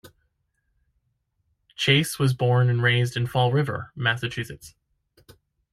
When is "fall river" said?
3.27-3.91